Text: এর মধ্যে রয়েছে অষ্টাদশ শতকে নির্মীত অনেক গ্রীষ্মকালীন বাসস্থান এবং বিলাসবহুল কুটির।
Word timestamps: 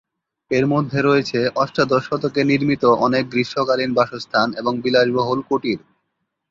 এর 0.51 0.65
মধ্যে 0.67 0.99
রয়েছে 1.01 1.39
অষ্টাদশ 1.55 2.03
শতকে 2.07 2.41
নির্মীত 2.43 2.83
অনেক 3.05 3.23
গ্রীষ্মকালীন 3.29 3.91
বাসস্থান 3.93 4.47
এবং 4.53 4.73
বিলাসবহুল 4.81 5.39
কুটির। 5.49 5.79